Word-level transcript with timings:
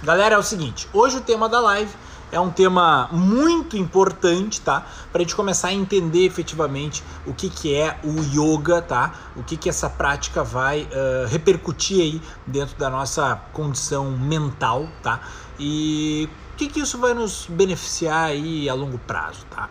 Galera, 0.00 0.36
é 0.36 0.38
o 0.38 0.42
seguinte, 0.44 0.88
hoje 0.92 1.16
o 1.16 1.20
tema 1.20 1.48
da 1.48 1.58
live 1.58 1.92
é 2.30 2.38
um 2.38 2.50
tema 2.50 3.08
muito 3.10 3.76
importante, 3.76 4.60
tá? 4.60 4.86
Para 5.10 5.22
a 5.22 5.24
gente 5.24 5.34
começar 5.34 5.68
a 5.68 5.72
entender 5.72 6.24
efetivamente 6.24 7.02
o 7.26 7.34
que, 7.34 7.50
que 7.50 7.74
é 7.74 7.98
o 8.04 8.20
yoga, 8.22 8.80
tá? 8.80 9.12
O 9.34 9.42
que, 9.42 9.56
que 9.56 9.68
essa 9.68 9.90
prática 9.90 10.44
vai 10.44 10.82
uh, 10.82 11.26
repercutir 11.26 12.00
aí 12.00 12.22
dentro 12.46 12.76
da 12.78 12.88
nossa 12.88 13.42
condição 13.52 14.12
mental, 14.12 14.88
tá? 15.02 15.20
E 15.58 16.28
o 16.52 16.56
que, 16.56 16.68
que 16.68 16.78
isso 16.78 16.96
vai 16.98 17.12
nos 17.12 17.46
beneficiar 17.48 18.26
aí 18.26 18.68
a 18.68 18.74
longo 18.74 18.98
prazo, 18.98 19.44
tá? 19.50 19.68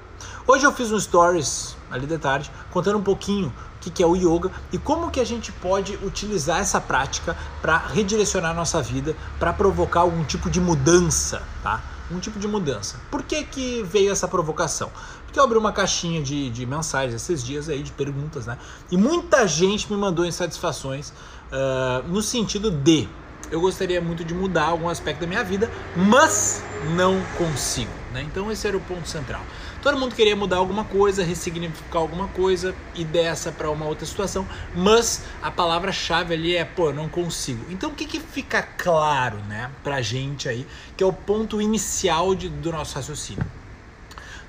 Hoje 0.50 0.66
eu 0.66 0.72
fiz 0.72 0.94
um 0.94 1.00
stories 1.00 1.76
ali 1.92 2.08
de 2.08 2.18
tarde 2.18 2.50
contando 2.72 2.98
um 2.98 3.04
pouquinho 3.04 3.50
o 3.50 3.80
que, 3.82 3.92
que 3.92 4.02
é 4.02 4.08
o 4.08 4.16
yoga 4.16 4.50
e 4.72 4.78
como 4.78 5.12
que 5.12 5.20
a 5.20 5.26
gente 5.26 5.52
pode 5.52 6.00
utilizar 6.02 6.62
essa 6.62 6.80
prática 6.80 7.36
para 7.62 7.78
redirecionar 7.78 8.56
nossa 8.56 8.82
vida, 8.82 9.14
para 9.38 9.52
provocar 9.52 10.00
algum 10.00 10.24
tipo 10.24 10.50
de 10.50 10.62
mudança, 10.62 11.44
tá? 11.62 11.84
um 12.10 12.20
tipo 12.20 12.40
de 12.40 12.48
mudança. 12.48 12.96
Por 13.12 13.24
que, 13.24 13.44
que 13.44 13.84
veio 13.84 14.10
essa 14.10 14.26
provocação? 14.26 14.90
Porque 15.26 15.38
eu 15.38 15.44
abri 15.44 15.58
uma 15.58 15.74
caixinha 15.74 16.24
de, 16.24 16.50
de 16.50 16.66
mensagens 16.66 17.22
esses 17.22 17.44
dias 17.44 17.68
aí, 17.68 17.84
de 17.84 17.92
perguntas, 17.92 18.46
né? 18.46 18.58
E 18.90 18.96
muita 18.96 19.46
gente 19.46 19.92
me 19.92 19.98
mandou 19.98 20.26
insatisfações 20.26 21.10
uh, 21.10 22.08
no 22.08 22.22
sentido 22.22 22.72
de 22.72 23.10
eu 23.52 23.62
gostaria 23.62 24.02
muito 24.02 24.24
de 24.24 24.34
mudar 24.34 24.66
algum 24.66 24.90
aspecto 24.90 25.22
da 25.22 25.28
minha 25.28 25.44
vida, 25.44 25.70
mas 25.96 26.64
não 26.96 27.22
consigo. 27.38 27.92
Né? 28.14 28.22
Então 28.24 28.52
esse 28.52 28.68
era 28.68 28.76
o 28.76 28.82
ponto 28.82 29.08
central. 29.08 29.42
Todo 29.88 29.98
mundo 29.98 30.16
queria 30.16 30.36
mudar 30.36 30.58
alguma 30.58 30.84
coisa, 30.84 31.24
ressignificar 31.24 32.00
alguma 32.00 32.28
coisa 32.28 32.76
e 32.94 33.06
dessa 33.06 33.54
para 33.54 33.72
uma 33.72 33.86
outra 33.86 34.06
situação, 34.06 34.46
mas 34.76 35.24
a 35.42 35.50
palavra-chave 35.50 36.34
ali 36.34 36.58
é, 36.58 36.66
pô, 36.66 36.92
não 36.92 37.08
consigo. 37.08 37.64
Então 37.70 37.92
o 37.92 37.94
que, 37.94 38.06
que 38.06 38.20
fica 38.20 38.62
claro, 38.62 39.38
né, 39.48 39.72
pra 39.86 40.02
gente 40.02 40.50
aí, 40.50 40.68
que 40.98 41.02
é 41.02 41.08
o 41.08 41.14
ponto 41.14 41.62
inicial 41.62 42.36
de, 42.36 42.50
do 42.50 42.70
nosso 42.70 42.96
raciocínio? 42.96 43.46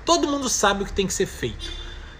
Todo 0.03 0.27
mundo 0.27 0.49
sabe 0.49 0.83
o 0.83 0.85
que 0.85 0.91
tem 0.91 1.07
que 1.07 1.13
ser 1.13 1.25
feito. 1.25 1.71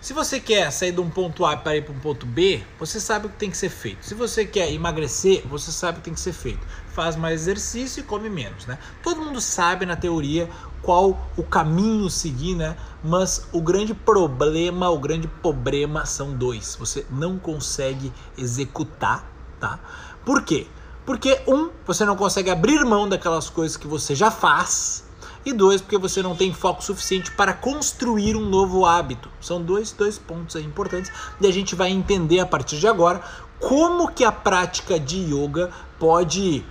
Se 0.02 0.14
você 0.14 0.40
quer 0.40 0.72
sair 0.72 0.94
de 0.94 1.02
um 1.02 1.10
ponto 1.10 1.46
A 1.46 1.58
para 1.58 1.76
ir 1.76 1.84
para 1.84 1.94
um 1.94 2.00
ponto 2.00 2.26
B, 2.26 2.64
você 2.80 3.02
sabe 3.02 3.26
o 3.26 3.30
que 3.30 3.36
tem 3.36 3.52
que 3.52 3.58
ser 3.58 3.68
feito. 3.70 4.06
Se 4.06 4.16
você 4.16 4.46
quer 4.46 4.72
emagrecer, 4.72 5.46
você 5.46 5.74
sabe 5.74 5.98
o 5.98 6.00
que 6.00 6.06
tem 6.06 6.14
que 6.14 6.22
ser 6.22 6.32
feito. 6.32 6.66
Faz 6.94 7.18
mais 7.18 7.42
exercício 7.42 8.00
e 8.00 8.04
come 8.04 8.30
menos, 8.30 8.66
né? 8.66 8.80
Todo 9.04 9.22
mundo 9.22 9.42
sabe 9.42 9.86
na 9.86 9.98
teoria 9.98 10.50
qual 10.82 11.30
o 11.36 11.44
caminho 11.44 12.10
seguir, 12.10 12.56
né? 12.56 12.78
Mas 13.04 13.46
o 13.52 13.62
grande 13.62 13.94
problema, 13.94 14.90
o 14.90 14.98
grande 14.98 15.28
problema 15.28 16.06
são 16.06 16.34
dois. 16.34 16.78
Você 16.80 17.06
não 17.10 17.38
consegue 17.38 18.14
executar, 18.38 19.30
tá? 19.60 19.80
Por 20.24 20.44
quê? 20.44 20.66
Porque 21.06 21.42
um, 21.46 21.72
você 21.86 22.06
não 22.06 22.16
consegue 22.16 22.50
abrir 22.50 22.86
mão 22.86 23.10
daquelas 23.10 23.50
coisas 23.50 23.76
que 23.76 23.88
você 23.88 24.16
já 24.16 24.32
faz 24.32 25.09
e 25.46 25.54
dois, 25.54 25.82
porque 25.82 25.98
você 25.98 26.22
não 26.22 26.36
tem 26.36 26.54
foco 26.54 26.84
suficiente 26.84 27.32
para 27.32 27.54
construir 27.54 28.36
um 28.36 28.46
novo 28.46 28.86
hábito. 28.86 29.30
São 29.42 29.62
dois, 29.62 29.92
dois 29.92 30.18
pontos 30.18 30.56
importantes 30.56 31.12
e 31.40 31.48
a 31.48 31.52
gente 31.52 31.76
vai 31.76 31.90
entender 31.90 32.40
a 32.40 32.46
partir 32.46 32.78
de 32.78 32.88
agora 32.88 33.22
como 33.60 34.12
que 34.12 34.24
a 34.24 34.32
prática 34.32 35.00
de 35.00 35.18
yoga 35.34 35.70
pode 35.98 36.64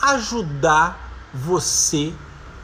ajudar 0.00 1.10
você 1.32 2.12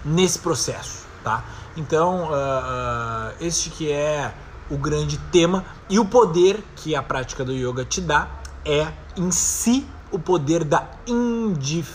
nesse 0.05 0.39
processo, 0.39 1.07
tá? 1.25 1.45
Então, 1.77 2.25
uh, 2.25 2.33
uh, 2.33 3.33
este 3.41 3.71
que 3.71 3.91
é 3.91 4.35
o 4.71 4.77
grande 4.77 5.17
tema 5.31 5.65
e 5.89 5.99
o 5.99 6.05
poder 6.05 6.63
que 6.77 6.95
a 6.95 7.03
prática 7.03 7.43
do 7.45 7.53
yoga 7.53 7.85
te 7.85 8.01
dá 8.01 8.29
é 8.65 8.93
em 9.17 9.31
si 9.31 9.87
o 10.11 10.19
poder 10.19 10.65
da 10.65 10.91
indiferença 11.07 11.89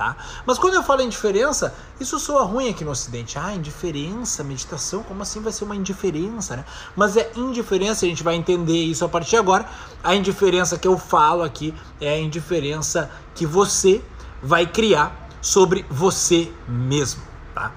tá? 0.00 0.16
Mas 0.46 0.58
quando 0.58 0.72
eu 0.72 0.82
falo 0.82 1.02
indiferença, 1.02 1.74
isso 2.00 2.18
soa 2.18 2.44
ruim 2.44 2.70
aqui 2.70 2.82
no 2.82 2.90
Ocidente. 2.90 3.38
Ah, 3.38 3.54
indiferença, 3.54 4.42
meditação, 4.42 5.02
como 5.02 5.20
assim 5.20 5.42
vai 5.42 5.52
ser 5.52 5.64
uma 5.64 5.76
indiferença, 5.76 6.56
né? 6.56 6.64
Mas 6.96 7.18
é 7.18 7.30
indiferença, 7.36 8.06
a 8.06 8.08
gente 8.08 8.22
vai 8.22 8.34
entender 8.34 8.82
isso 8.82 9.04
a 9.04 9.10
partir 9.10 9.30
de 9.30 9.36
agora. 9.36 9.66
A 10.02 10.14
indiferença 10.14 10.78
que 10.78 10.88
eu 10.88 10.96
falo 10.96 11.42
aqui 11.42 11.74
é 12.00 12.14
a 12.14 12.18
indiferença 12.18 13.10
que 13.34 13.44
você 13.44 14.02
vai 14.42 14.66
criar 14.66 15.28
sobre 15.42 15.84
você 15.90 16.50
mesmo, 16.66 17.20
tá? 17.54 17.70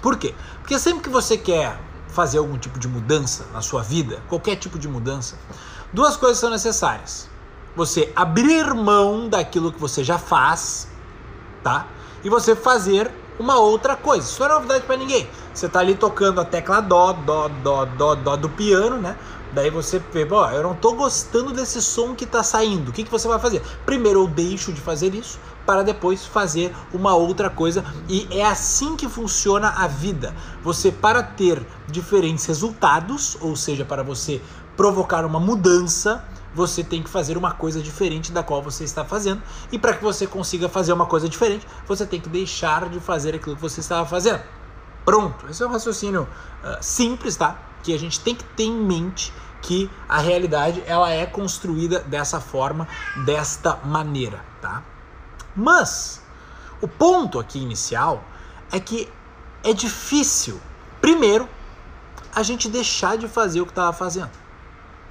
Por 0.00 0.16
quê? 0.16 0.34
Porque 0.60 0.78
sempre 0.78 1.02
que 1.02 1.10
você 1.10 1.36
quer 1.36 1.78
fazer 2.08 2.38
algum 2.38 2.56
tipo 2.56 2.78
de 2.78 2.88
mudança 2.88 3.44
na 3.52 3.60
sua 3.60 3.82
vida, 3.82 4.22
qualquer 4.26 4.56
tipo 4.56 4.78
de 4.78 4.88
mudança, 4.88 5.36
duas 5.92 6.16
coisas 6.16 6.38
são 6.38 6.48
necessárias. 6.48 7.28
Você 7.76 8.10
abrir 8.16 8.72
mão 8.72 9.28
daquilo 9.28 9.70
que 9.70 9.78
você 9.78 10.02
já 10.02 10.16
faz 10.16 10.90
tá? 11.62 11.86
E 12.24 12.28
você 12.28 12.54
fazer 12.54 13.10
uma 13.38 13.58
outra 13.58 13.96
coisa. 13.96 14.26
Isso 14.26 14.40
não 14.40 14.46
é 14.46 14.54
novidade 14.54 14.84
para 14.84 14.96
ninguém. 14.96 15.28
Você 15.52 15.68
tá 15.68 15.80
ali 15.80 15.94
tocando 15.94 16.40
a 16.40 16.44
tecla 16.44 16.80
dó, 16.80 17.12
dó, 17.12 17.48
dó, 17.48 17.84
dó, 17.84 18.14
dó 18.14 18.36
do 18.36 18.48
piano, 18.48 18.98
né? 18.98 19.16
Daí 19.52 19.68
você 19.68 19.98
vê, 19.98 20.26
ó, 20.30 20.50
eu 20.50 20.62
não 20.62 20.74
tô 20.74 20.92
gostando 20.92 21.52
desse 21.52 21.82
som 21.82 22.14
que 22.14 22.24
tá 22.24 22.42
saindo. 22.42 22.88
O 22.88 22.92
que, 22.92 23.04
que 23.04 23.10
você 23.10 23.28
vai 23.28 23.38
fazer? 23.38 23.60
Primeiro 23.84 24.22
eu 24.22 24.26
deixo 24.26 24.72
de 24.72 24.80
fazer 24.80 25.14
isso 25.14 25.38
para 25.66 25.82
depois 25.82 26.24
fazer 26.24 26.74
uma 26.92 27.14
outra 27.14 27.50
coisa. 27.50 27.84
E 28.08 28.26
é 28.30 28.44
assim 28.46 28.96
que 28.96 29.06
funciona 29.08 29.68
a 29.68 29.86
vida. 29.86 30.34
Você 30.62 30.90
para 30.90 31.22
ter 31.22 31.62
diferentes 31.86 32.46
resultados, 32.46 33.36
ou 33.42 33.54
seja, 33.54 33.84
para 33.84 34.02
você 34.02 34.40
provocar 34.74 35.26
uma 35.26 35.38
mudança, 35.38 36.24
você 36.54 36.84
tem 36.84 37.02
que 37.02 37.10
fazer 37.10 37.36
uma 37.36 37.52
coisa 37.52 37.80
diferente 37.80 38.32
da 38.32 38.42
qual 38.42 38.62
você 38.62 38.84
está 38.84 39.04
fazendo. 39.04 39.42
E 39.70 39.78
para 39.78 39.94
que 39.94 40.02
você 40.02 40.26
consiga 40.26 40.68
fazer 40.68 40.92
uma 40.92 41.06
coisa 41.06 41.28
diferente, 41.28 41.66
você 41.86 42.04
tem 42.06 42.20
que 42.20 42.28
deixar 42.28 42.88
de 42.88 43.00
fazer 43.00 43.34
aquilo 43.34 43.56
que 43.56 43.62
você 43.62 43.80
estava 43.80 44.06
fazendo. 44.06 44.42
Pronto, 45.04 45.48
esse 45.48 45.62
é 45.62 45.66
um 45.66 45.70
raciocínio 45.70 46.22
uh, 46.22 46.82
simples, 46.82 47.36
tá? 47.36 47.58
Que 47.82 47.94
a 47.94 47.98
gente 47.98 48.20
tem 48.20 48.34
que 48.34 48.44
ter 48.44 48.64
em 48.64 48.76
mente 48.76 49.32
que 49.60 49.90
a 50.08 50.18
realidade 50.18 50.82
ela 50.86 51.10
é 51.10 51.24
construída 51.24 52.00
dessa 52.00 52.40
forma, 52.40 52.86
desta 53.24 53.76
maneira, 53.84 54.44
tá? 54.60 54.82
Mas 55.54 56.22
o 56.80 56.88
ponto 56.88 57.38
aqui 57.38 57.58
inicial 57.58 58.22
é 58.70 58.80
que 58.80 59.08
é 59.62 59.72
difícil, 59.72 60.60
primeiro, 61.00 61.48
a 62.34 62.42
gente 62.42 62.68
deixar 62.68 63.16
de 63.16 63.28
fazer 63.28 63.60
o 63.60 63.66
que 63.66 63.72
estava 63.72 63.92
fazendo. 63.92 64.30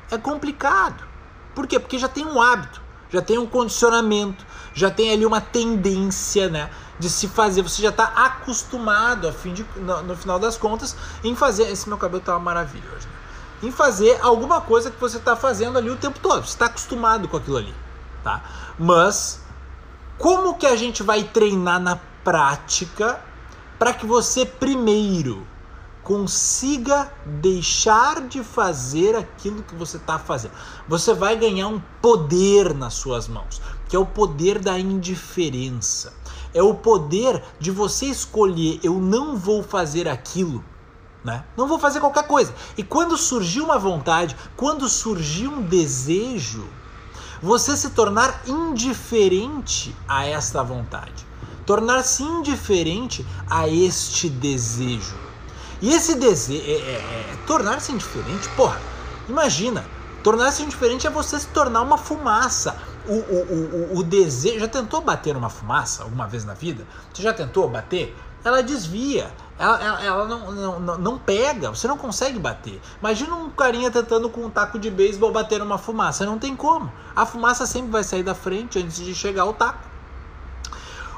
É 0.10 0.18
complicado. 0.18 1.11
Por 1.54 1.68
quê? 1.68 1.80
Porque 1.80 1.98
já 1.98 2.08
tem 2.08 2.26
um 2.26 2.42
hábito, 2.42 2.82
já 3.10 3.22
tem 3.22 3.38
um 3.38 3.46
condicionamento, 3.46 4.46
já 4.74 4.90
tem 4.90 5.12
ali 5.12 5.26
uma 5.26 5.42
tendência, 5.42 6.50
né? 6.50 6.70
De 6.98 7.10
se 7.10 7.28
fazer, 7.28 7.62
você 7.62 7.82
já 7.82 7.90
está 7.90 8.06
acostumado, 8.06 9.28
a 9.28 9.34
fim 9.34 9.54
de, 9.54 9.66
no, 9.76 10.04
no, 10.04 10.16
final 10.16 10.40
das 10.40 10.58
contas, 10.58 10.96
em 11.24 11.36
fazer. 11.36 11.64
Esse 11.64 11.90
meu 11.90 11.98
cabelo 11.98 12.22
tá 12.22 12.34
uma 12.34 12.40
maravilha 12.40 12.90
hoje, 12.96 13.08
né? 13.08 13.14
Em 13.64 13.72
fazer 13.72 14.20
alguma 14.22 14.62
coisa 14.62 14.90
que 14.90 15.00
você 15.00 15.18
está 15.18 15.36
fazendo 15.36 15.78
ali 15.78 15.90
o 15.90 15.98
tempo 15.98 16.20
todo. 16.20 16.46
Você 16.46 16.54
está 16.54 16.66
acostumado 16.66 17.28
com 17.28 17.38
aquilo 17.38 17.58
ali, 17.58 17.76
tá? 18.24 18.42
Mas 18.80 19.42
como 20.18 20.56
que 20.56 20.66
a 20.66 20.76
gente 20.76 21.04
vai 21.04 21.24
treinar 21.24 21.80
na 21.80 22.00
prática 22.24 23.20
para 23.78 23.94
que 23.94 24.06
você 24.06 24.46
primeiro 24.46 25.48
consiga 26.04 27.12
deixar 27.26 28.28
de 28.28 28.44
fazer 28.44 29.16
aquilo 29.16 29.64
que 29.64 29.76
você 29.76 29.98
está 29.98 30.18
fazendo. 30.18 30.54
Você 30.88 31.14
vai 31.14 31.36
ganhar 31.36 31.68
um 31.68 31.82
poder 32.02 32.74
nas 32.74 32.96
suas 32.96 33.28
mãos, 33.28 33.62
que 33.88 33.96
é 33.96 34.00
o 34.00 34.06
poder 34.06 34.60
da 34.60 34.80
indiferença. 34.80 36.14
É 36.54 36.62
o 36.62 36.74
poder 36.74 37.42
de 37.60 37.72
você 37.72 38.08
escolher, 38.08 38.80
eu 38.84 38.96
não 38.96 39.38
vou 39.38 39.64
fazer 39.64 40.08
aquilo. 40.08 40.64
Né? 41.24 41.44
Não 41.56 41.68
vou 41.68 41.78
fazer 41.78 42.00
qualquer 42.00 42.26
coisa. 42.26 42.54
E 42.76 42.84
quando 42.84 43.16
surgir 43.16 43.62
uma 43.62 43.78
vontade, 43.78 44.36
quando 44.58 44.90
surgir 44.90 45.48
um 45.48 45.62
desejo, 45.62 46.68
você 47.42 47.78
se 47.78 47.92
tornar 47.92 48.42
indiferente 48.48 49.96
a 50.08 50.26
esta 50.26 50.64
vontade, 50.64 51.26
tornar-se 51.66 52.24
indiferente 52.24 53.26
a 53.50 53.68
este 53.68 54.30
desejo. 54.30 55.31
E 55.82 55.94
esse 55.94 56.16
desejo, 56.16 56.62
é, 56.64 56.74
é, 56.74 56.96
é, 56.96 57.38
tornar-se 57.48 57.92
indiferente, 57.92 58.48
porra, 58.50 58.80
imagina, 59.28 59.84
tornar-se 60.24 60.62
indiferente 60.62 61.08
é 61.08 61.10
você 61.10 61.40
se 61.40 61.48
tornar 61.48 61.82
uma 61.82 61.98
fumaça. 61.98 62.78
O, 63.08 63.14
o, 63.14 63.96
o, 63.96 63.98
o 63.98 64.04
desejo. 64.04 64.60
Já 64.60 64.68
tentou 64.68 65.02
bater 65.02 65.34
numa 65.34 65.50
fumaça 65.50 66.04
alguma 66.04 66.28
vez 66.28 66.46
na 66.46 66.54
vida? 66.54 66.86
Você 67.12 67.24
já 67.24 67.34
tentou 67.34 67.68
bater? 67.68 68.16
Ela 68.44 68.62
desvia, 68.62 69.32
ela, 69.58 69.84
ela, 69.84 70.04
ela 70.04 70.28
não, 70.28 70.80
não, 70.80 70.98
não, 70.98 71.18
pega, 71.18 71.70
você 71.70 71.88
não 71.88 71.98
consegue 71.98 72.40
bater. 72.40 72.82
Imagina 73.00 73.36
um 73.36 73.50
carinha 73.52 73.92
tentando 73.92 74.30
com 74.30 74.46
um 74.46 74.50
taco 74.50 74.80
de 74.80 74.90
beisebol 74.90 75.32
bater 75.32 75.60
numa 75.60 75.78
fumaça, 75.78 76.26
não 76.26 76.40
tem 76.40 76.56
como. 76.56 76.92
A 77.16 77.26
fumaça 77.26 77.68
sempre 77.68 77.92
vai 77.92 78.04
sair 78.04 78.24
da 78.24 78.34
frente 78.34 78.80
antes 78.80 78.98
de 78.98 79.14
chegar 79.14 79.44
ao 79.44 79.54
taco. 79.54 79.88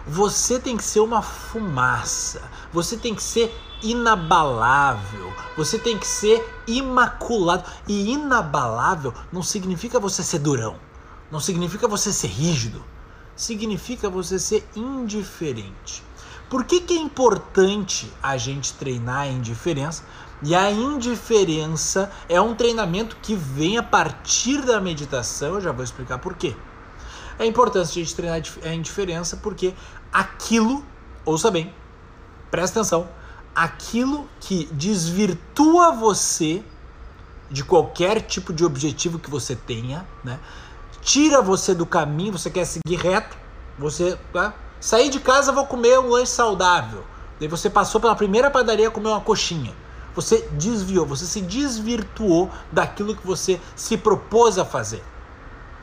Você 0.05 0.59
tem 0.59 0.75
que 0.75 0.83
ser 0.83 0.99
uma 0.99 1.21
fumaça, 1.21 2.41
você 2.73 2.97
tem 2.97 3.15
que 3.15 3.23
ser 3.23 3.57
inabalável. 3.83 5.33
Você 5.55 5.77
tem 5.77 5.97
que 5.97 6.07
ser 6.07 6.43
imaculado. 6.65 7.69
E 7.87 8.11
inabalável 8.11 9.13
não 9.31 9.43
significa 9.43 9.99
você 9.99 10.23
ser 10.23 10.39
durão. 10.39 10.75
Não 11.31 11.39
significa 11.39 11.87
você 11.87 12.11
ser 12.11 12.27
rígido. 12.27 12.83
significa 13.35 14.09
você 14.09 14.37
ser 14.37 14.67
indiferente. 14.75 16.03
Por 16.49 16.65
que, 16.65 16.81
que 16.81 16.93
é 16.93 16.97
importante 16.97 18.13
a 18.21 18.37
gente 18.37 18.73
treinar 18.73 19.21
a 19.21 19.27
indiferença? 19.27 20.03
E 20.43 20.53
a 20.53 20.69
indiferença 20.69 22.11
é 22.29 22.39
um 22.39 22.53
treinamento 22.53 23.17
que 23.21 23.33
vem 23.33 23.77
a 23.77 23.83
partir 23.83 24.61
da 24.61 24.79
meditação, 24.79 25.55
eu 25.55 25.61
já 25.61 25.71
vou 25.71 25.83
explicar 25.83 26.19
por 26.19 26.35
quê. 26.35 26.55
É 27.39 27.45
importante 27.45 27.89
a 27.89 27.93
gente 27.93 28.13
treinar 28.13 28.41
a 28.63 28.73
indiferença 28.73 29.37
porque 29.37 29.73
aquilo, 30.11 30.85
ouça 31.25 31.49
bem, 31.49 31.73
presta 32.51 32.81
atenção, 32.81 33.09
aquilo 33.55 34.27
que 34.39 34.65
desvirtua 34.71 35.91
você 35.91 36.63
de 37.49 37.63
qualquer 37.63 38.21
tipo 38.21 38.51
de 38.51 38.65
objetivo 38.65 39.19
que 39.19 39.29
você 39.29 39.55
tenha, 39.55 40.05
né? 40.23 40.39
Tira 41.01 41.41
você 41.41 41.75
do 41.75 41.85
caminho, 41.85 42.31
você 42.31 42.49
quer 42.49 42.65
seguir 42.65 42.95
reto, 42.95 43.37
você 43.77 44.17
tá? 44.31 44.53
sair 44.83 45.09
de 45.09 45.19
casa 45.19 45.51
vou 45.53 45.65
comer 45.65 45.97
um 45.97 46.09
lanche 46.09 46.31
saudável. 46.31 47.05
Daí 47.39 47.47
você 47.47 47.69
passou 47.69 48.01
pela 48.01 48.15
primeira 48.15 48.51
padaria 48.51 48.91
comer 48.91 49.09
uma 49.09 49.21
coxinha. 49.21 49.73
Você 50.13 50.47
desviou, 50.51 51.05
você 51.05 51.25
se 51.25 51.41
desvirtuou 51.41 52.51
daquilo 52.71 53.15
que 53.15 53.25
você 53.25 53.59
se 53.75 53.97
propôs 53.97 54.57
a 54.57 54.65
fazer. 54.65 55.03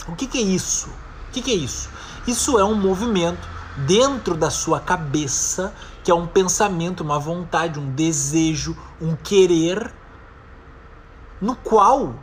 O 0.07 0.15
que, 0.15 0.27
que 0.27 0.39
é 0.39 0.43
isso? 0.43 0.89
O 1.29 1.33
que, 1.33 1.41
que 1.41 1.51
é 1.51 1.55
isso? 1.55 1.89
Isso 2.27 2.59
é 2.59 2.65
um 2.65 2.75
movimento 2.75 3.49
dentro 3.87 4.35
da 4.35 4.51
sua 4.51 4.81
cabeça, 4.81 5.75
que 6.03 6.11
é 6.11 6.15
um 6.15 6.27
pensamento, 6.27 7.03
uma 7.03 7.19
vontade, 7.19 7.79
um 7.79 7.91
desejo, 7.93 8.77
um 9.01 9.15
querer, 9.17 9.93
no 11.41 11.55
qual 11.57 12.15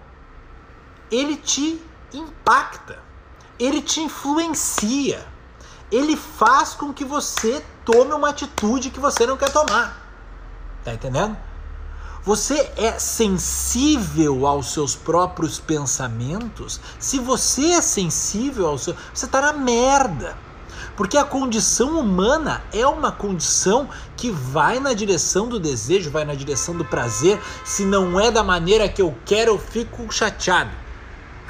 ele 1.12 1.38
te 1.38 1.82
impacta, 2.14 3.00
ele 3.60 3.82
te 3.82 4.02
influencia, 4.02 5.26
ele 5.92 6.16
faz 6.16 6.74
com 6.74 6.94
que 6.94 7.06
você 7.06 7.64
tome 7.86 8.14
uma 8.14 8.30
atitude 8.30 8.90
que 8.90 9.00
você 9.00 9.26
não 9.26 9.38
quer 9.38 9.52
tomar. 9.52 10.06
Tá 10.84 10.94
entendendo? 10.94 11.38
Você 12.24 12.74
é 12.76 13.00
sensível 13.00 14.46
aos 14.46 14.74
seus 14.74 14.96
próprios 14.96 15.60
pensamentos? 15.60 16.80
Se 17.00 17.20
você 17.20 17.68
é 17.72 17.82
sensível 17.82 18.68
ao 18.68 18.78
seu, 18.78 18.94
você 19.14 19.28
tá 19.28 19.42
na 19.42 19.54
merda. 19.54 20.38
Porque 20.98 21.16
a 21.16 21.24
condição 21.24 22.00
humana 22.00 22.64
é 22.74 22.86
uma 22.88 23.12
condição 23.12 23.88
que 24.18 24.32
vai 24.32 24.80
na 24.80 24.94
direção 24.94 25.48
do 25.48 25.60
desejo, 25.60 26.10
vai 26.10 26.26
na 26.26 26.34
direção 26.34 26.76
do 26.76 26.84
prazer. 26.84 27.40
Se 27.64 27.86
não 27.86 28.20
é 28.20 28.32
da 28.32 28.44
maneira 28.44 28.90
que 28.90 29.02
eu 29.02 29.16
quero, 29.24 29.52
eu 29.52 29.60
fico 29.60 30.12
chateado. 30.12 30.72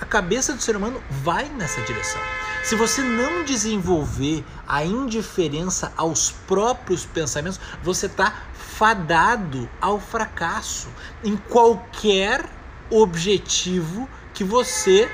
A 0.01 0.05
cabeça 0.05 0.53
do 0.53 0.61
ser 0.61 0.75
humano 0.75 1.01
vai 1.23 1.47
nessa 1.47 1.81
direção. 1.83 2.21
Se 2.61 2.75
você 2.75 3.01
não 3.01 3.45
desenvolver 3.45 4.43
a 4.67 4.83
indiferença 4.83 5.93
aos 5.95 6.29
próprios 6.29 7.05
pensamentos, 7.05 7.59
você 7.81 8.07
está 8.07 8.33
fadado 8.53 9.69
ao 9.79 9.97
fracasso 9.97 10.89
em 11.23 11.37
qualquer 11.37 12.43
objetivo 12.89 14.09
que 14.33 14.43
você 14.43 15.09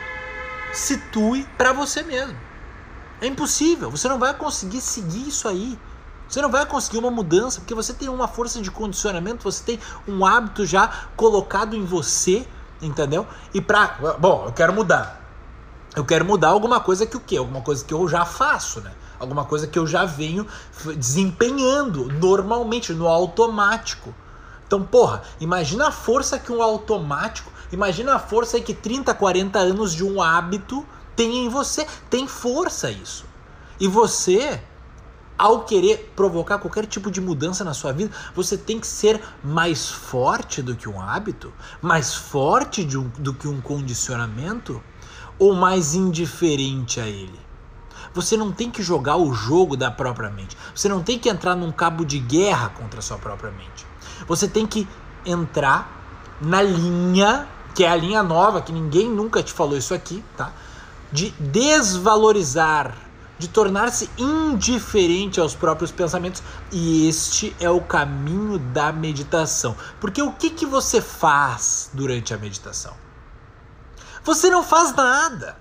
situe 0.73 1.47
para 1.55 1.71
você 1.71 2.01
mesmo. 2.01 2.42
É 3.23 3.27
impossível. 3.27 3.89
Você 3.89 4.09
não 4.09 4.19
vai 4.19 4.33
conseguir 4.33 4.81
seguir 4.81 5.29
isso 5.29 5.47
aí. 5.47 5.79
Você 6.27 6.41
não 6.41 6.51
vai 6.51 6.65
conseguir 6.65 6.97
uma 6.97 7.09
mudança 7.09 7.61
porque 7.61 7.73
você 7.73 7.93
tem 7.93 8.09
uma 8.09 8.27
força 8.27 8.61
de 8.61 8.69
condicionamento, 8.69 9.45
você 9.45 9.63
tem 9.63 9.79
um 10.05 10.25
hábito 10.25 10.65
já 10.65 11.07
colocado 11.15 11.73
em 11.73 11.85
você, 11.85 12.45
entendeu? 12.81 13.25
E 13.53 13.61
pra. 13.61 14.17
Bom, 14.19 14.43
eu 14.47 14.51
quero 14.51 14.73
mudar. 14.73 15.21
Eu 15.95 16.03
quero 16.03 16.25
mudar 16.25 16.49
alguma 16.49 16.81
coisa 16.81 17.05
que 17.05 17.15
o 17.15 17.19
quê? 17.21 17.37
Alguma 17.37 17.61
coisa 17.61 17.85
que 17.85 17.93
eu 17.93 18.05
já 18.09 18.25
faço, 18.25 18.81
né? 18.81 18.91
Alguma 19.17 19.45
coisa 19.45 19.67
que 19.67 19.79
eu 19.79 19.87
já 19.87 20.03
venho 20.03 20.45
desempenhando 20.97 22.09
normalmente, 22.19 22.91
no 22.91 23.07
automático. 23.07 24.13
Então, 24.67 24.83
porra, 24.83 25.21
imagina 25.39 25.87
a 25.87 25.91
força 25.91 26.37
que 26.37 26.51
um 26.51 26.61
automático, 26.61 27.49
imagina 27.71 28.15
a 28.15 28.19
força 28.19 28.59
que 28.59 28.73
30, 28.73 29.13
40 29.13 29.59
anos 29.59 29.93
de 29.93 30.03
um 30.03 30.21
hábito 30.21 30.85
tem 31.15 31.45
em 31.45 31.49
você. 31.49 31.85
Tem 32.09 32.27
força 32.27 32.89
isso. 32.89 33.25
E 33.79 33.87
você, 33.87 34.61
ao 35.37 35.63
querer 35.63 36.13
provocar 36.15 36.59
qualquer 36.59 36.85
tipo 36.85 37.09
de 37.09 37.19
mudança 37.19 37.63
na 37.63 37.73
sua 37.73 37.91
vida, 37.91 38.11
você 38.35 38.57
tem 38.57 38.79
que 38.79 38.87
ser 38.87 39.21
mais 39.43 39.89
forte 39.89 40.61
do 40.61 40.75
que 40.75 40.87
um 40.87 41.01
hábito, 41.01 41.51
mais 41.81 42.13
forte 42.13 42.85
um, 42.97 43.09
do 43.17 43.33
que 43.33 43.47
um 43.47 43.59
condicionamento, 43.59 44.81
ou 45.39 45.53
mais 45.53 45.95
indiferente 45.95 46.99
a 46.99 47.07
ele. 47.07 47.39
Você 48.13 48.37
não 48.37 48.51
tem 48.51 48.69
que 48.69 48.83
jogar 48.83 49.17
o 49.17 49.33
jogo 49.33 49.75
da 49.75 49.89
própria 49.89 50.29
mente. 50.29 50.55
Você 50.73 50.87
não 50.87 51.01
tem 51.01 51.17
que 51.17 51.29
entrar 51.29 51.55
num 51.55 51.71
cabo 51.71 52.05
de 52.05 52.19
guerra 52.19 52.69
contra 52.69 52.99
a 52.99 53.01
sua 53.01 53.17
própria 53.17 53.51
mente. 53.51 53.85
Você 54.27 54.47
tem 54.47 54.67
que 54.67 54.87
entrar 55.25 56.03
na 56.39 56.61
linha, 56.61 57.47
que 57.73 57.83
é 57.83 57.89
a 57.89 57.95
linha 57.95 58.21
nova, 58.21 58.61
que 58.61 58.71
ninguém 58.71 59.09
nunca 59.09 59.41
te 59.41 59.51
falou 59.51 59.75
isso 59.75 59.93
aqui, 59.93 60.23
tá? 60.37 60.53
De 61.13 61.29
desvalorizar, 61.39 62.97
de 63.37 63.47
tornar-se 63.47 64.09
indiferente 64.17 65.39
aos 65.39 65.53
próprios 65.53 65.91
pensamentos, 65.91 66.41
e 66.71 67.07
este 67.07 67.55
é 67.59 67.69
o 67.69 67.79
caminho 67.79 68.57
da 68.57 68.91
meditação. 68.91 69.77
Porque 70.01 70.21
o 70.23 70.31
que, 70.31 70.49
que 70.49 70.65
você 70.65 70.99
faz 70.99 71.91
durante 71.93 72.33
a 72.33 72.37
meditação? 72.37 72.93
Você 74.23 74.49
não 74.49 74.63
faz 74.63 74.93
nada. 74.95 75.57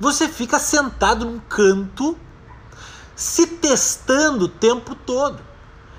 Você 0.00 0.28
fica 0.28 0.58
sentado 0.58 1.24
num 1.24 1.38
canto, 1.38 2.18
se 3.14 3.46
testando 3.46 4.46
o 4.46 4.48
tempo 4.48 4.96
todo. 4.96 5.40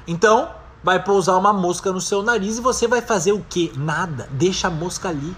Então, 0.06 0.54
vai 0.84 1.02
pousar 1.02 1.38
uma 1.38 1.54
mosca 1.54 1.90
no 1.94 2.02
seu 2.02 2.22
nariz 2.22 2.58
e 2.58 2.62
você 2.62 2.86
vai 2.86 3.02
fazer 3.02 3.32
o 3.32 3.46
quê? 3.50 3.72
Nada. 3.78 4.28
Deixa 4.32 4.68
a 4.68 4.72
mosca 4.72 5.08
ali. 5.08 5.34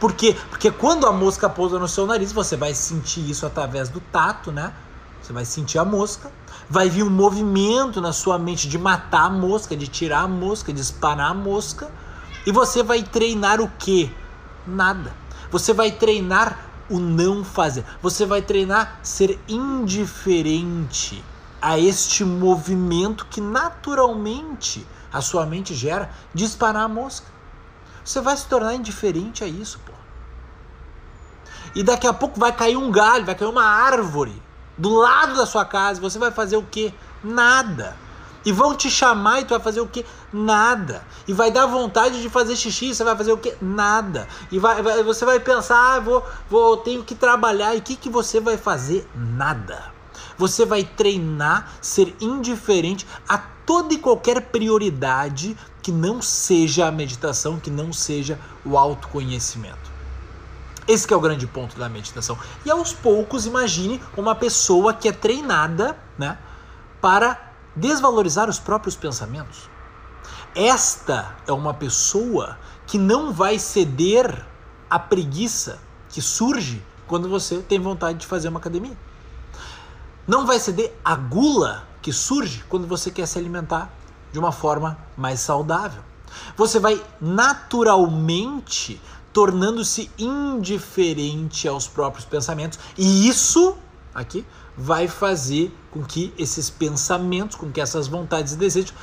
Por 0.00 0.14
quê? 0.14 0.34
Porque 0.48 0.70
quando 0.70 1.06
a 1.06 1.12
mosca 1.12 1.48
pousa 1.48 1.78
no 1.78 1.86
seu 1.86 2.06
nariz, 2.06 2.32
você 2.32 2.56
vai 2.56 2.74
sentir 2.74 3.28
isso 3.28 3.44
através 3.44 3.90
do 3.90 4.00
tato, 4.00 4.50
né? 4.50 4.72
Você 5.20 5.30
vai 5.30 5.44
sentir 5.44 5.78
a 5.78 5.84
mosca. 5.84 6.32
Vai 6.68 6.88
vir 6.88 7.02
um 7.02 7.10
movimento 7.10 8.00
na 8.00 8.12
sua 8.12 8.38
mente 8.38 8.66
de 8.66 8.78
matar 8.78 9.26
a 9.26 9.30
mosca, 9.30 9.76
de 9.76 9.86
tirar 9.86 10.22
a 10.22 10.28
mosca, 10.28 10.72
de 10.72 10.80
espanar 10.80 11.30
a 11.30 11.34
mosca. 11.34 11.90
E 12.46 12.50
você 12.50 12.82
vai 12.82 13.02
treinar 13.02 13.60
o 13.60 13.70
quê? 13.78 14.10
Nada. 14.66 15.14
Você 15.50 15.74
vai 15.74 15.90
treinar 15.90 16.58
o 16.88 16.98
não 16.98 17.44
fazer. 17.44 17.84
Você 18.00 18.24
vai 18.24 18.40
treinar 18.40 19.00
ser 19.02 19.38
indiferente 19.46 21.22
a 21.60 21.78
este 21.78 22.24
movimento 22.24 23.26
que 23.26 23.40
naturalmente 23.40 24.86
a 25.12 25.20
sua 25.20 25.44
mente 25.44 25.74
gera 25.74 26.10
de 26.32 26.44
espanar 26.44 26.84
a 26.84 26.88
mosca. 26.88 27.26
Você 28.04 28.20
vai 28.20 28.36
se 28.36 28.46
tornar 28.46 28.74
indiferente 28.74 29.44
a 29.44 29.46
isso, 29.46 29.78
pô. 29.84 29.92
E 31.74 31.82
daqui 31.82 32.06
a 32.06 32.12
pouco 32.12 32.38
vai 32.38 32.52
cair 32.52 32.76
um 32.76 32.90
galho, 32.90 33.24
vai 33.24 33.34
cair 33.34 33.48
uma 33.48 33.64
árvore 33.64 34.42
do 34.76 34.94
lado 34.94 35.36
da 35.36 35.46
sua 35.46 35.64
casa. 35.64 36.00
Você 36.00 36.18
vai 36.18 36.30
fazer 36.30 36.56
o 36.56 36.62
quê? 36.62 36.92
Nada. 37.22 37.96
E 38.44 38.52
vão 38.52 38.74
te 38.74 38.90
chamar 38.90 39.40
e 39.40 39.44
tu 39.44 39.50
vai 39.50 39.60
fazer 39.60 39.80
o 39.80 39.86
quê? 39.86 40.04
Nada. 40.32 41.04
E 41.28 41.32
vai 41.32 41.50
dar 41.50 41.66
vontade 41.66 42.22
de 42.22 42.30
fazer 42.30 42.56
xixi, 42.56 42.94
você 42.94 43.04
vai 43.04 43.14
fazer 43.16 43.32
o 43.32 43.36
quê? 43.36 43.54
Nada. 43.60 44.26
E 44.50 44.58
vai, 44.58 44.82
vai 44.82 45.02
você 45.02 45.24
vai 45.24 45.38
pensar, 45.38 45.96
ah, 45.96 46.00
vou, 46.00 46.24
vou, 46.48 46.78
tenho 46.78 47.04
que 47.04 47.14
trabalhar. 47.14 47.74
E 47.74 47.78
o 47.78 47.82
que, 47.82 47.96
que 47.96 48.08
você 48.08 48.40
vai 48.40 48.56
fazer? 48.56 49.06
Nada. 49.14 49.92
Você 50.38 50.64
vai 50.64 50.84
treinar 50.84 51.70
ser 51.82 52.16
indiferente 52.18 53.06
a 53.28 53.36
toda 53.36 53.92
e 53.92 53.98
qualquer 53.98 54.40
prioridade 54.40 55.56
que 55.82 55.92
não 55.92 56.20
seja 56.20 56.86
a 56.86 56.92
meditação, 56.92 57.58
que 57.58 57.70
não 57.70 57.92
seja 57.92 58.38
o 58.64 58.76
autoconhecimento. 58.76 59.90
Esse 60.86 61.12
é 61.12 61.16
o 61.16 61.20
grande 61.20 61.46
ponto 61.46 61.78
da 61.78 61.88
meditação. 61.88 62.36
E 62.64 62.70
aos 62.70 62.92
poucos, 62.92 63.46
imagine 63.46 64.00
uma 64.16 64.34
pessoa 64.34 64.92
que 64.92 65.08
é 65.08 65.12
treinada 65.12 65.96
né, 66.18 66.36
para 67.00 67.52
desvalorizar 67.76 68.48
os 68.48 68.58
próprios 68.58 68.96
pensamentos. 68.96 69.70
Esta 70.54 71.36
é 71.46 71.52
uma 71.52 71.72
pessoa 71.72 72.58
que 72.86 72.98
não 72.98 73.32
vai 73.32 73.58
ceder 73.58 74.44
à 74.88 74.98
preguiça 74.98 75.78
que 76.08 76.20
surge 76.20 76.82
quando 77.06 77.28
você 77.28 77.58
tem 77.58 77.78
vontade 77.78 78.18
de 78.18 78.26
fazer 78.26 78.48
uma 78.48 78.58
academia. 78.58 78.96
Não 80.26 80.44
vai 80.44 80.58
ceder 80.58 80.92
à 81.04 81.14
gula 81.14 81.86
que 82.02 82.12
surge 82.12 82.64
quando 82.68 82.86
você 82.86 83.10
quer 83.10 83.26
se 83.26 83.38
alimentar 83.38 83.92
de 84.32 84.38
uma 84.38 84.52
forma 84.52 84.98
mais 85.16 85.40
saudável. 85.40 86.02
Você 86.56 86.78
vai 86.78 87.02
naturalmente 87.20 89.00
tornando-se 89.32 90.10
indiferente 90.18 91.68
aos 91.68 91.86
próprios 91.86 92.24
pensamentos, 92.24 92.78
e 92.98 93.28
isso 93.28 93.76
aqui 94.14 94.44
vai 94.76 95.06
fazer 95.06 95.74
com 95.90 96.02
que 96.02 96.32
esses 96.38 96.68
pensamentos, 96.70 97.56
com 97.56 97.70
que 97.70 97.80
essas 97.80 98.08
vontades 98.08 98.54
e 98.54 98.56
desejos 98.56 98.94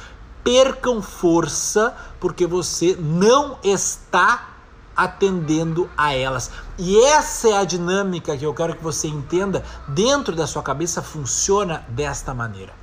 percam 0.43 1.01
força, 1.01 1.95
porque 2.19 2.47
você 2.47 2.95
não 2.99 3.57
está 3.63 4.55
atendendo 4.95 5.89
a 5.95 6.13
elas. 6.13 6.49
E 6.77 6.99
essa 7.01 7.49
é 7.49 7.57
a 7.57 7.63
dinâmica 7.63 8.35
que 8.35 8.45
eu 8.45 8.53
quero 8.53 8.75
que 8.75 8.83
você 8.83 9.07
entenda 9.07 9.63
dentro 9.87 10.35
da 10.35 10.47
sua 10.47 10.63
cabeça 10.63 11.03
funciona 11.03 11.85
desta 11.89 12.33
maneira. 12.33 12.73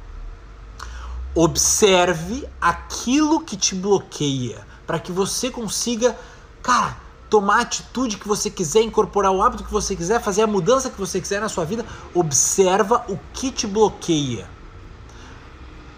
Observe 1.34 2.48
aquilo 2.60 3.40
que 3.40 3.56
te 3.56 3.74
bloqueia 3.74 4.64
para 4.86 5.00
que 5.00 5.10
você 5.10 5.50
consiga, 5.50 6.16
cara, 6.62 6.96
tomar 7.28 7.56
a 7.56 7.60
atitude 7.62 8.18
que 8.18 8.28
você 8.28 8.48
quiser, 8.48 8.82
incorporar 8.82 9.32
o 9.32 9.42
hábito 9.42 9.64
que 9.64 9.72
você 9.72 9.96
quiser, 9.96 10.22
fazer 10.22 10.42
a 10.42 10.46
mudança 10.46 10.88
que 10.88 10.98
você 10.98 11.20
quiser 11.20 11.40
na 11.40 11.48
sua 11.48 11.64
vida. 11.64 11.84
Observa 12.14 13.04
o 13.08 13.18
que 13.32 13.50
te 13.50 13.66
bloqueia. 13.66 14.48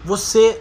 Você 0.03 0.59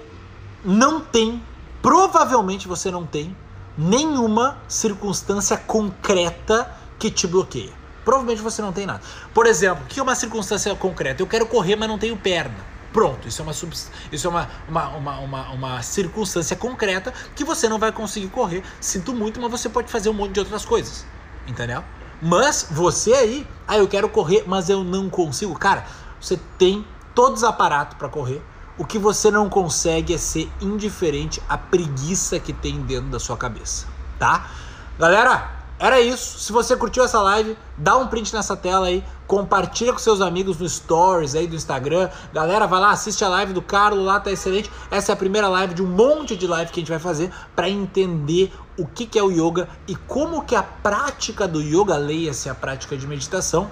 não 0.63 1.01
tem, 1.01 1.43
provavelmente 1.81 2.69
você 2.69 2.91
não 2.91 3.07
tem 3.07 3.35
nenhuma 3.79 4.59
circunstância 4.69 5.57
concreta 5.57 6.71
que 6.99 7.11
te 7.11 7.27
bloqueia. 7.27 7.73
Provavelmente 8.05 8.43
você 8.43 8.61
não 8.61 8.73
tem 8.73 8.85
nada. 8.85 9.01
Por 9.33 9.47
exemplo, 9.47 9.85
o 9.85 9.87
que 9.87 9.99
é 9.99 10.03
uma 10.03 10.15
circunstância 10.15 10.75
concreta? 10.75 11.23
Eu 11.23 11.27
quero 11.27 11.47
correr, 11.47 11.77
mas 11.77 11.89
não 11.89 11.99
tenho 11.99 12.17
perna. 12.17 12.76
Pronto, 12.93 13.29
isso 13.29 13.43
é 13.43 13.45
uma, 13.45 13.53
isso 13.53 14.27
é 14.27 14.31
uma, 14.31 14.49
uma, 14.69 14.89
uma, 14.89 15.19
uma, 15.19 15.51
uma 15.51 15.83
circunstância 15.83 16.57
concreta 16.57 17.13
que 17.35 17.45
você 17.45 17.69
não 17.69 17.79
vai 17.79 17.93
conseguir 17.93 18.29
correr. 18.29 18.63
Sinto 18.81 19.13
muito, 19.13 19.41
mas 19.41 19.51
você 19.51 19.69
pode 19.69 19.91
fazer 19.91 20.09
um 20.09 20.15
monte 20.15 20.33
de 20.33 20.41
outras 20.41 20.65
coisas. 20.65 21.07
Entendeu? 21.47 21.85
Mas 22.21 22.67
você 22.71 23.13
aí, 23.13 23.47
ah, 23.69 23.77
eu 23.77 23.87
quero 23.87 24.09
correr, 24.09 24.45
mas 24.47 24.71
eu 24.71 24.83
não 24.83 25.11
consigo. 25.11 25.55
Cara, 25.59 25.87
você 26.21 26.39
tem 26.59 26.87
todos 27.15 27.43
os 27.43 27.45
aparatos 27.45 27.97
para 27.99 28.09
correr 28.09 28.43
o 28.79 28.85
que 28.85 28.99
você 28.99 29.31
não 29.31 29.49
consegue 29.49 30.15
é 30.15 30.19
ser 30.19 30.51
indiferente 30.61 31.43
à 31.49 31.57
preguiça 31.57 32.39
que 32.39 32.53
tem 32.53 32.81
dentro 32.83 33.09
da 33.09 33.19
sua 33.19 33.37
cabeça, 33.37 33.87
tá? 34.19 34.51
Galera, 34.99 35.51
era 35.79 36.01
isso. 36.01 36.39
Se 36.39 36.53
você 36.53 36.75
curtiu 36.75 37.05
essa 37.05 37.21
live, 37.21 37.57
dá 37.77 37.97
um 37.97 38.07
print 38.07 38.33
nessa 38.35 38.57
tela 38.57 38.87
aí, 38.87 39.05
compartilha 39.27 39.93
com 39.93 39.99
seus 39.99 40.23
amigos 40.23 40.57
no 40.59 40.67
stories 40.67 41.35
aí 41.35 41.47
do 41.47 41.55
Instagram. 41.55 42.09
Galera, 42.33 42.67
vai 42.67 42.81
lá, 42.81 42.91
assiste 42.93 43.23
a 43.23 43.29
live 43.29 43.53
do 43.53 43.61
Carlos 43.61 44.05
lá, 44.05 44.19
tá 44.19 44.31
excelente. 44.31 44.71
Essa 44.91 45.13
é 45.13 45.15
a 45.15 45.17
primeira 45.17 45.49
live 45.49 45.75
de 45.75 45.83
um 45.83 45.87
monte 45.87 46.35
de 46.35 46.47
live 46.47 46.71
que 46.71 46.81
a 46.81 46.83
gente 46.83 46.89
vai 46.89 46.99
fazer 46.99 47.31
para 47.55 47.69
entender 47.69 48.53
o 48.79 48.87
que, 48.87 49.05
que 49.05 49.19
é 49.19 49.23
o 49.23 49.31
yoga 49.31 49.69
e 49.87 49.95
como 49.95 50.45
que 50.45 50.55
a 50.55 50.63
prática 50.63 51.47
do 51.47 51.61
yoga, 51.61 51.97
leia-se 51.97 52.49
a 52.49 52.55
prática 52.55 52.97
de 52.97 53.07
meditação, 53.07 53.71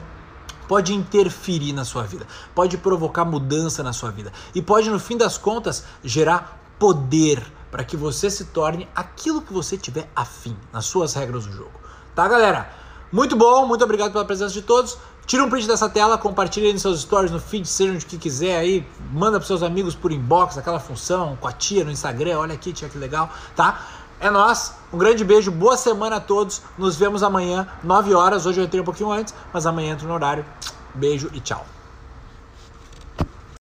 pode 0.68 0.92
interferir 0.94 1.72
na 1.72 1.84
sua 1.84 2.02
vida, 2.02 2.26
pode 2.54 2.76
provocar 2.78 3.24
mudança 3.24 3.82
na 3.82 3.92
sua 3.92 4.10
vida 4.10 4.32
e 4.54 4.60
pode, 4.60 4.90
no 4.90 4.98
fim 4.98 5.16
das 5.16 5.38
contas, 5.38 5.84
gerar 6.02 6.60
poder 6.78 7.42
para 7.70 7.84
que 7.84 7.96
você 7.96 8.30
se 8.30 8.46
torne 8.46 8.88
aquilo 8.94 9.42
que 9.42 9.52
você 9.52 9.76
tiver 9.76 10.08
afim 10.14 10.56
nas 10.72 10.86
suas 10.86 11.14
regras 11.14 11.46
do 11.46 11.52
jogo. 11.52 11.83
Tá, 12.14 12.28
galera? 12.28 12.70
Muito 13.10 13.36
bom, 13.36 13.66
muito 13.66 13.82
obrigado 13.84 14.12
pela 14.12 14.24
presença 14.24 14.52
de 14.52 14.62
todos. 14.62 14.98
Tira 15.26 15.42
um 15.42 15.48
print 15.48 15.66
dessa 15.66 15.88
tela, 15.88 16.18
compartilha 16.18 16.72
nos 16.72 16.82
seus 16.82 17.00
stories, 17.00 17.30
no 17.30 17.40
feed, 17.40 17.66
seja 17.66 17.92
onde 17.92 18.04
que 18.04 18.18
quiser 18.18 18.58
aí, 18.58 18.86
manda 19.12 19.38
para 19.38 19.46
seus 19.46 19.62
amigos 19.62 19.94
por 19.94 20.12
inbox, 20.12 20.58
aquela 20.58 20.78
função, 20.78 21.36
com 21.40 21.48
a 21.48 21.52
tia 21.52 21.82
no 21.82 21.90
Instagram, 21.90 22.38
olha 22.38 22.54
aqui, 22.54 22.72
tia, 22.72 22.88
que 22.88 22.98
legal, 22.98 23.30
tá? 23.56 23.80
É 24.20 24.30
nós. 24.30 24.74
Um 24.92 24.98
grande 24.98 25.24
beijo, 25.24 25.50
boa 25.50 25.76
semana 25.76 26.16
a 26.16 26.20
todos. 26.20 26.62
Nos 26.78 26.96
vemos 26.96 27.22
amanhã, 27.22 27.66
9 27.82 28.14
horas. 28.14 28.46
Hoje 28.46 28.60
eu 28.60 28.64
entrei 28.64 28.80
um 28.80 28.84
pouquinho 28.84 29.10
antes, 29.10 29.34
mas 29.52 29.66
amanhã 29.66 29.92
entro 29.92 30.06
no 30.06 30.14
horário. 30.14 30.44
Beijo 30.94 31.30
e 31.32 31.40
tchau. 31.40 31.73